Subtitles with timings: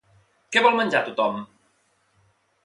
[0.55, 1.37] Què vol menjar tothom?